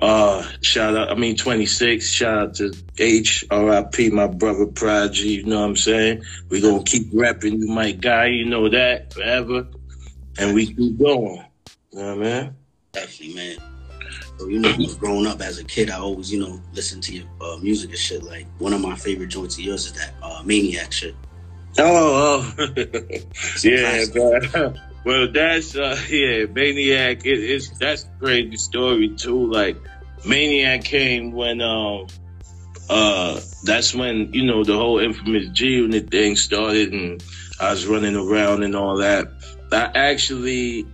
Uh, 0.00 0.46
shout 0.62 0.96
out, 0.96 1.10
I 1.10 1.14
mean, 1.14 1.36
26. 1.36 2.06
Shout 2.06 2.38
out 2.38 2.54
to 2.56 2.72
H, 2.98 3.44
RIP, 3.50 4.12
my 4.12 4.28
brother 4.28 4.66
Prodigy. 4.66 5.30
You 5.30 5.46
know 5.46 5.60
what 5.60 5.68
I'm 5.70 5.76
saying? 5.76 6.22
we 6.50 6.60
to 6.60 6.82
keep 6.84 7.08
rapping, 7.12 7.60
you, 7.60 7.68
my 7.68 7.92
guy. 7.92 8.26
You 8.26 8.44
know 8.44 8.68
that 8.68 9.14
forever. 9.14 9.66
And 10.38 10.54
we 10.54 10.72
keep 10.72 10.98
going. 10.98 11.44
You 11.92 11.98
know 11.98 12.16
what 12.16 12.26
I 12.26 12.42
mean? 12.42 12.54
Definitely, 12.92 13.34
man. 13.34 13.56
So, 14.38 14.48
you 14.48 14.60
know, 14.60 14.76
growing 14.98 15.26
up 15.26 15.40
as 15.40 15.58
a 15.58 15.64
kid, 15.64 15.90
I 15.90 15.98
always, 15.98 16.32
you 16.32 16.40
know, 16.40 16.60
listen 16.72 17.00
to 17.02 17.12
your 17.12 17.26
uh, 17.40 17.56
music 17.58 17.90
and 17.90 17.98
shit. 17.98 18.22
Like, 18.22 18.46
one 18.58 18.72
of 18.72 18.80
my 18.80 18.94
favorite 18.94 19.28
joints 19.28 19.56
of 19.58 19.64
yours 19.64 19.86
is 19.86 19.92
that 19.94 20.14
uh, 20.22 20.42
Maniac 20.44 20.92
shit. 20.92 21.14
Oh, 21.78 22.54
oh. 22.58 22.74
yeah, 23.64 24.04
bro. 24.12 24.74
Well, 25.04 25.32
that's 25.32 25.74
uh 25.76 25.98
yeah, 26.10 26.44
Maniac. 26.46 27.24
It, 27.24 27.38
it's 27.38 27.70
that's 27.78 28.04
a 28.04 28.18
crazy 28.18 28.56
story 28.56 29.14
too. 29.16 29.50
Like 29.50 29.78
Maniac 30.26 30.84
came 30.84 31.32
when 31.32 31.62
um 31.62 32.08
uh 32.90 33.40
that's 33.64 33.94
when 33.94 34.34
you 34.34 34.44
know 34.44 34.64
the 34.64 34.76
whole 34.76 34.98
infamous 34.98 35.48
G 35.50 35.76
Unit 35.76 36.10
thing 36.10 36.36
started, 36.36 36.92
and 36.92 37.22
I 37.60 37.70
was 37.70 37.86
running 37.86 38.16
around 38.16 38.64
and 38.64 38.76
all 38.76 38.98
that. 38.98 39.28
I 39.72 39.90
actually 39.94 40.86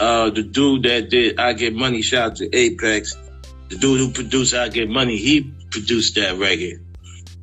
uh 0.00 0.30
the 0.30 0.42
dude 0.42 0.84
that 0.84 1.10
did 1.10 1.38
I 1.38 1.52
Get 1.52 1.74
Money, 1.74 2.02
shout 2.02 2.32
out 2.32 2.36
to 2.36 2.54
Apex, 2.54 3.16
the 3.68 3.76
dude 3.76 4.00
who 4.00 4.12
produced 4.12 4.54
I 4.54 4.68
Get 4.68 4.88
Money, 4.88 5.16
he 5.16 5.52
produced 5.70 6.14
that 6.16 6.38
record. 6.38 6.82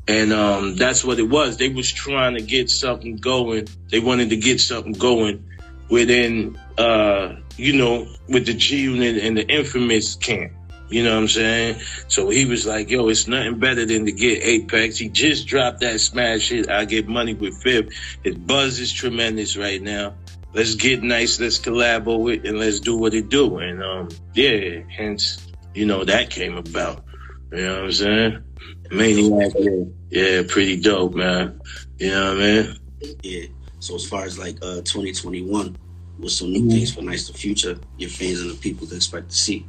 And 0.07 0.33
um, 0.33 0.75
that's 0.75 1.03
what 1.03 1.19
it 1.19 1.29
was. 1.29 1.57
They 1.57 1.69
was 1.69 1.91
trying 1.91 2.36
to 2.36 2.41
get 2.41 2.69
something 2.69 3.15
going. 3.15 3.67
They 3.89 4.00
wanted 4.00 4.31
to 4.31 4.38
get 4.38 4.60
something 4.60 4.91
going 4.91 5.45
within, 5.89 6.60
uh, 6.77 7.36
you 7.55 7.74
know, 7.74 8.07
with 8.27 8.45
the 8.45 8.53
G 8.53 8.81
Unit 8.81 9.24
and 9.24 9.38
the 9.38 9.48
infamous 9.48 10.15
camp. 10.15 10.51
You 10.89 11.03
know 11.03 11.15
what 11.15 11.22
I'm 11.22 11.27
saying? 11.27 11.79
So 12.07 12.29
he 12.29 12.45
was 12.45 12.67
like, 12.67 12.89
yo, 12.89 13.07
it's 13.07 13.27
nothing 13.27 13.60
better 13.60 13.86
than 13.86 14.05
to 14.05 14.12
get 14.12 14.43
Apex. 14.43 14.98
He 14.98 15.10
just 15.10 15.48
dropped 15.48 15.79
that 15.79 16.00
smash 16.01 16.50
hit. 16.50 16.69
I 16.69 16.86
get 16.86 17.07
money 17.07 17.33
with 17.33 17.55
Fib. 17.63 17.91
His 18.24 18.36
buzz 18.36 18.79
is 18.79 18.91
tremendous 18.91 19.57
right 19.57 19.81
now. 19.81 20.15
Let's 20.53 20.75
get 20.75 21.01
Nyce. 21.01 21.39
Let's 21.39 21.60
collabo 21.60 22.19
with 22.19 22.45
and 22.45 22.60
let's 22.60 22.79
do 22.79 22.95
what 22.95 23.13
it 23.13 23.29
do. 23.29 23.57
And, 23.57 23.83
um, 23.83 24.10
yeah, 24.33 24.81
hence, 24.95 25.48
you 25.74 25.86
know, 25.86 26.03
that 26.03 26.29
came 26.29 26.57
about. 26.57 27.03
You 27.51 27.65
know 27.65 27.75
what 27.75 27.83
I'm 27.83 27.91
saying? 27.91 28.43
Maniac, 28.91 29.51
yeah, 29.57 29.83
yeah 30.10 30.43
pretty 30.48 30.79
dope, 30.79 31.13
man. 31.13 31.60
You 31.98 32.12
know 32.12 32.36
what 32.36 32.43
I 32.43 32.45
mean? 32.45 32.75
Yeah. 33.22 33.45
So 33.79 33.95
as 33.95 34.07
far 34.07 34.24
as 34.24 34.39
like 34.39 34.57
uh 34.62 34.81
2021, 34.81 35.77
what's 36.17 36.38
some 36.38 36.51
new 36.51 36.62
mm-hmm. 36.62 36.69
things 36.69 36.93
for 36.93 37.01
Nyce 37.01 37.27
Da 37.27 37.33
Future, 37.33 37.77
your 37.98 38.10
fans 38.10 38.41
and 38.41 38.51
the 38.51 38.55
people 38.55 38.88
to 38.88 38.95
expect 38.95 39.29
to 39.29 39.36
see. 39.36 39.65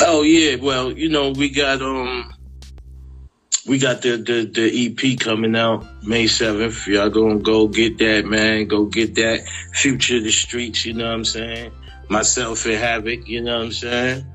Oh 0.00 0.22
yeah, 0.22 0.56
well, 0.56 0.90
you 0.90 1.08
know, 1.08 1.30
we 1.30 1.50
got 1.50 1.82
um 1.82 2.32
we 3.66 3.78
got 3.78 4.02
the 4.02 4.16
the, 4.16 4.44
the 4.44 4.86
EP 4.86 5.18
coming 5.18 5.56
out 5.56 5.84
May 6.02 6.24
7th. 6.24 6.86
Y'all 6.86 7.10
gonna 7.10 7.38
go 7.38 7.68
get 7.68 7.98
that, 7.98 8.24
man. 8.24 8.66
Go 8.66 8.86
get 8.86 9.14
that 9.16 9.46
Future 9.74 10.16
of 10.16 10.24
the 10.24 10.30
Streets, 10.30 10.86
you 10.86 10.94
know 10.94 11.06
what 11.06 11.14
I'm 11.14 11.24
saying? 11.24 11.72
Myself 12.08 12.64
and 12.66 12.74
Havoc, 12.74 13.28
you 13.28 13.42
know 13.42 13.58
what 13.58 13.66
I'm 13.66 13.72
saying? 13.72 14.26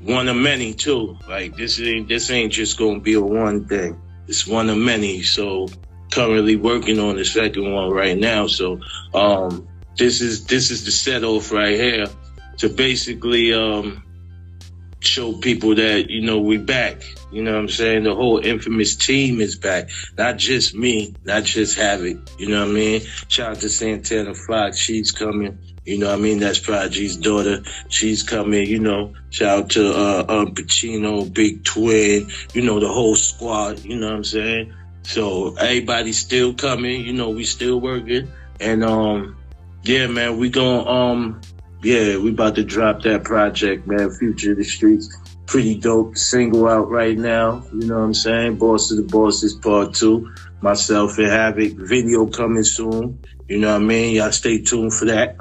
One 0.00 0.28
of 0.28 0.36
many 0.36 0.74
too. 0.74 1.18
Like 1.28 1.56
this 1.56 1.80
ain't 1.80 2.08
this 2.08 2.30
ain't 2.30 2.52
just 2.52 2.78
gonna 2.78 3.00
be 3.00 3.14
a 3.14 3.20
one 3.20 3.66
thing. 3.66 4.00
It's 4.28 4.46
one 4.46 4.70
of 4.70 4.78
many. 4.78 5.22
So 5.22 5.68
currently 6.12 6.56
working 6.56 6.98
on 7.00 7.16
the 7.16 7.24
second 7.24 7.72
one 7.72 7.90
right 7.90 8.16
now. 8.16 8.46
So 8.46 8.80
um, 9.12 9.66
this 9.96 10.20
is 10.20 10.46
this 10.46 10.70
is 10.70 10.84
the 10.84 10.92
set 10.92 11.24
off 11.24 11.50
right 11.50 11.74
here 11.74 12.06
to 12.58 12.68
basically 12.68 13.52
um, 13.52 14.04
show 15.00 15.32
people 15.32 15.74
that 15.74 16.10
you 16.10 16.22
know 16.22 16.38
we 16.38 16.58
back. 16.58 17.02
You 17.30 17.42
know 17.42 17.52
what 17.52 17.60
I'm 17.60 17.68
saying? 17.68 18.04
The 18.04 18.14
whole 18.14 18.38
infamous 18.38 18.96
team 18.96 19.40
is 19.40 19.56
back. 19.56 19.90
Not 20.16 20.38
just 20.38 20.74
me, 20.74 21.14
not 21.24 21.44
just 21.44 21.76
Havoc. 21.76 22.18
You 22.38 22.48
know 22.48 22.60
what 22.60 22.70
I 22.70 22.72
mean? 22.72 23.02
Shout 23.28 23.50
out 23.50 23.60
to 23.60 23.68
Santana 23.68 24.34
Fox. 24.34 24.78
She's 24.78 25.12
coming. 25.12 25.58
You 25.84 25.96
know 25.96 26.08
what 26.08 26.18
I 26.18 26.22
mean? 26.22 26.38
That's 26.38 26.58
Prodigy's 26.58 27.16
daughter. 27.16 27.62
She's 27.88 28.22
coming, 28.22 28.68
you 28.68 28.78
know. 28.78 29.14
Shout 29.30 29.58
out 29.58 29.70
to 29.70 29.88
uh, 29.88 30.24
uh 30.28 30.44
Pacino, 30.44 31.32
Big 31.32 31.64
Twin, 31.64 32.30
you 32.52 32.60
know, 32.60 32.78
the 32.78 32.88
whole 32.88 33.16
squad, 33.16 33.84
you 33.84 33.96
know 33.96 34.08
what 34.08 34.16
I'm 34.16 34.24
saying? 34.24 34.74
So 35.04 35.54
everybody's 35.54 36.18
still 36.18 36.52
coming, 36.52 37.06
you 37.06 37.14
know, 37.14 37.30
we 37.30 37.44
still 37.44 37.80
working. 37.80 38.30
And 38.60 38.84
um 38.84 39.38
yeah, 39.82 40.08
man, 40.08 40.36
we 40.36 40.50
going 40.50 40.86
um 40.86 41.40
yeah, 41.82 42.18
we 42.18 42.30
about 42.30 42.56
to 42.56 42.64
drop 42.64 43.02
that 43.04 43.24
project, 43.24 43.86
man, 43.86 44.10
Future 44.10 44.52
of 44.52 44.58
the 44.58 44.64
Streets. 44.64 45.16
Pretty 45.48 45.76
dope 45.76 46.16
single 46.16 46.68
out 46.68 46.90
right 46.90 47.18
now. 47.18 47.64
You 47.72 47.88
know 47.88 47.98
what 47.98 48.04
I'm 48.04 48.14
saying? 48.14 48.56
Boss 48.56 48.90
of 48.90 48.98
the 48.98 49.02
Bosses 49.02 49.54
Part 49.54 49.94
2. 49.94 50.34
Myself 50.60 51.18
and 51.18 51.26
Havoc. 51.26 51.72
Video 51.72 52.26
coming 52.26 52.62
soon. 52.62 53.18
You 53.48 53.58
know 53.58 53.72
what 53.72 53.82
I 53.82 53.84
mean? 53.84 54.14
Y'all 54.14 54.30
stay 54.30 54.60
tuned 54.60 54.92
for 54.92 55.06
that. 55.06 55.36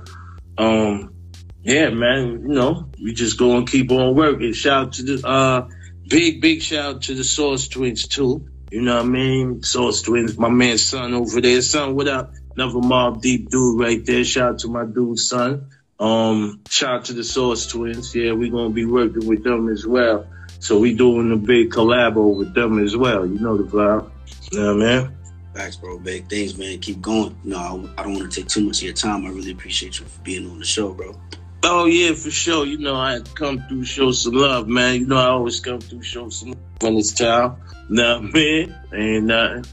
Um, 0.57 1.13
yeah, 1.61 1.89
man, 1.89 2.43
you 2.47 2.55
know, 2.55 2.89
we 3.03 3.13
just 3.13 3.37
go 3.37 3.57
and 3.57 3.69
keep 3.69 3.91
on 3.91 4.15
working. 4.15 4.53
Shout 4.53 4.87
out 4.87 4.93
to 4.93 5.03
the, 5.03 5.27
uh, 5.27 5.67
big, 6.07 6.41
big 6.41 6.61
shout 6.61 6.85
out 6.95 7.01
to 7.03 7.13
the 7.13 7.25
Sauce 7.25 7.67
Twins 7.67 8.07
too. 8.07 8.47
You 8.71 8.81
know 8.81 8.95
what 8.95 9.05
I 9.05 9.09
mean? 9.09 9.63
Sauce 9.63 10.01
Twins, 10.01 10.37
my 10.37 10.49
man 10.49 10.77
son 10.77 11.13
over 11.13 11.41
there. 11.41 11.61
Son, 11.61 11.95
what 11.95 12.07
up? 12.07 12.33
Another 12.55 12.79
Mobb 12.79 13.21
Deep 13.21 13.49
dude 13.49 13.79
right 13.79 14.03
there. 14.05 14.23
Shout 14.23 14.53
out 14.53 14.59
to 14.59 14.69
my 14.69 14.85
dude 14.85 15.19
son. 15.19 15.69
Um, 16.00 16.62
shout 16.70 16.94
out 16.94 17.06
to 17.06 17.13
the 17.13 17.24
Sauce 17.24 17.68
Twins. 17.68 18.13
Yeah, 18.16 18.34
we're 18.34 18.51
gonna 18.51 18.70
be 18.70 18.86
working 18.86 19.27
with 19.27 19.44
them 19.44 19.70
as 19.70 19.86
well. 19.86 20.27
So 20.60 20.80
we 20.80 20.94
doing 20.94 21.32
a 21.32 21.38
big 21.38 21.72
collabo 21.72 22.38
with 22.38 22.54
them 22.54 22.80
as 22.80 22.96
well. 22.96 23.25
You 23.25 23.39
know 23.39 23.58
the 23.58 23.63
vibe. 23.63 24.10
Yeah, 24.51 24.60
know 24.60 24.75
what 24.75 24.88
I 24.88 25.00
mean? 25.01 25.18
Thanks, 25.54 25.75
bro. 25.75 25.98
Big 26.00 26.30
things, 26.30 26.58
man. 26.58 26.77
Keep 26.80 27.01
going. 27.01 27.36
No, 27.44 27.89
I 27.98 28.04
don't 28.04 28.13
want 28.13 28.32
to 28.32 28.42
take 28.42 28.48
too 28.48 28.63
much 28.66 28.77
of 28.77 28.84
your 28.84 28.94
time. 28.94 29.25
I 29.25 29.30
really 29.30 29.51
appreciate 29.51 30.00
you 30.00 30.06
for 30.06 30.22
being 30.22 30.50
on 30.50 30.60
the 30.60 30.66
show, 30.66 30.94
bro. 30.94 31.20
Oh 31.63 31.86
yeah, 31.86 32.13
for 32.13 32.30
sure. 32.30 32.66
You 32.66 32.77
know, 32.77 32.96
I 32.96 33.20
come 33.34 33.63
through 33.68 33.86
show 33.86 34.12
some 34.12 34.34
love, 34.34 34.68
man. 34.68 35.01
You 35.01 35.08
know, 35.08 35.18
I 35.18 35.27
always 35.27 35.60
come 35.60 35.80
through 35.80 36.04
show 36.04 36.30
some 36.30 36.50
love 36.50 36.60
when 36.82 36.96
it's 36.98 37.12
time. 37.12 37.56
Nah, 37.89 38.20
man, 38.20 38.75
ain't 38.94 39.25
nothing. 39.25 39.66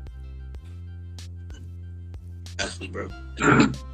Definitely, 2.56 2.88
bro. 2.88 3.66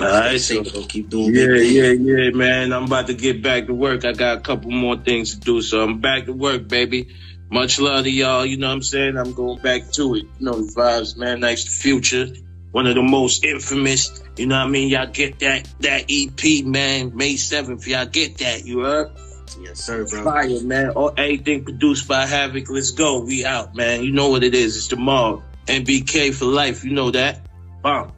All 0.00 0.06
right, 0.06 0.40
so 0.40 0.64
keep 0.64 1.08
doing. 1.08 1.34
Yeah, 1.34 1.54
yeah, 1.54 1.92
yeah, 1.92 2.30
man. 2.30 2.72
I'm 2.72 2.84
about 2.84 3.06
to 3.06 3.14
get 3.14 3.42
back 3.42 3.66
to 3.66 3.74
work. 3.74 4.04
I 4.04 4.12
got 4.12 4.38
a 4.38 4.40
couple 4.40 4.70
more 4.72 4.96
things 4.96 5.34
to 5.34 5.40
do, 5.40 5.62
so 5.62 5.84
I'm 5.84 6.00
back 6.00 6.26
to 6.26 6.32
work, 6.32 6.66
baby. 6.66 7.14
Much 7.50 7.78
love 7.78 8.02
to 8.04 8.10
y'all. 8.10 8.44
You 8.44 8.56
know 8.56 8.66
what 8.68 8.74
I'm 8.74 8.82
saying? 8.82 9.16
I'm 9.16 9.34
going 9.34 9.60
back 9.62 9.92
to 9.92 10.16
it. 10.16 10.24
You 10.24 10.46
know 10.46 10.60
the 10.60 10.72
vibes, 10.72 11.16
man. 11.16 11.40
Nyce 11.40 11.68
future. 11.68 12.26
one 12.72 12.88
of 12.88 12.96
the 12.96 13.02
most 13.02 13.44
infamous. 13.44 14.20
You 14.36 14.48
know 14.48 14.58
what 14.58 14.66
I 14.66 14.70
mean? 14.70 14.88
Y'all 14.88 15.06
get 15.06 15.38
that 15.38 15.68
that 15.80 16.06
EP, 16.10 16.64
man. 16.66 17.14
May 17.14 17.36
seventh, 17.36 17.86
y'all 17.86 18.06
get 18.06 18.38
that. 18.38 18.66
You 18.66 18.80
heard? 18.80 19.12
Yes, 19.60 19.78
sir, 19.78 20.04
bro. 20.06 20.24
Fire, 20.24 20.60
man. 20.62 20.90
Or 20.96 21.14
anything 21.16 21.62
produced 21.62 22.08
by 22.08 22.26
Havoc. 22.26 22.68
Let's 22.68 22.90
go. 22.90 23.20
We 23.20 23.44
out, 23.44 23.76
man. 23.76 24.02
You 24.02 24.10
know 24.10 24.30
what 24.30 24.42
it 24.42 24.56
is. 24.56 24.76
It's 24.76 24.88
the 24.88 24.96
mob. 24.96 25.44
NBK 25.66 26.34
for 26.34 26.46
life. 26.46 26.82
You 26.82 26.90
know 26.90 27.12
that. 27.12 27.46
Bomb. 27.82 28.12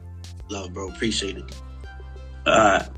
Love, 0.49 0.73
bro. 0.73 0.89
Appreciate 0.89 1.37
it. 1.37 1.53
Right. 2.47 2.89